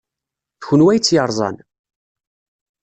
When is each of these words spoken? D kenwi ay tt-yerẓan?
D 0.57 0.61
kenwi 0.65 0.87
ay 0.91 0.99
tt-yerẓan? 0.99 1.55